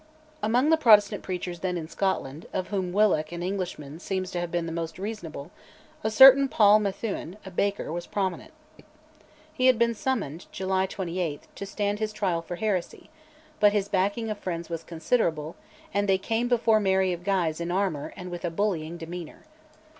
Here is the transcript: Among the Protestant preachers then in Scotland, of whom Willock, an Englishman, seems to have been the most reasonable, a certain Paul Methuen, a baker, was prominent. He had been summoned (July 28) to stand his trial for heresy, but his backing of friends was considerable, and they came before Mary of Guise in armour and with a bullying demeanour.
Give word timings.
Among 0.41 0.71
the 0.71 0.77
Protestant 0.77 1.21
preachers 1.21 1.59
then 1.59 1.77
in 1.77 1.87
Scotland, 1.87 2.47
of 2.53 2.69
whom 2.69 2.91
Willock, 2.91 3.31
an 3.31 3.43
Englishman, 3.43 3.99
seems 3.99 4.31
to 4.31 4.39
have 4.39 4.49
been 4.51 4.65
the 4.65 4.71
most 4.71 4.97
reasonable, 4.97 5.51
a 6.03 6.09
certain 6.09 6.49
Paul 6.49 6.79
Methuen, 6.79 7.37
a 7.45 7.51
baker, 7.51 7.91
was 7.93 8.07
prominent. 8.07 8.51
He 9.53 9.67
had 9.67 9.77
been 9.77 9.93
summoned 9.93 10.47
(July 10.51 10.87
28) 10.87 11.43
to 11.53 11.65
stand 11.67 11.99
his 11.99 12.13
trial 12.13 12.41
for 12.41 12.55
heresy, 12.55 13.11
but 13.59 13.73
his 13.73 13.87
backing 13.89 14.31
of 14.31 14.39
friends 14.39 14.71
was 14.71 14.83
considerable, 14.83 15.55
and 15.93 16.09
they 16.09 16.17
came 16.17 16.47
before 16.47 16.79
Mary 16.79 17.13
of 17.13 17.23
Guise 17.23 17.61
in 17.61 17.69
armour 17.69 18.11
and 18.17 18.31
with 18.31 18.43
a 18.43 18.49
bullying 18.49 18.97
demeanour. 18.97 19.43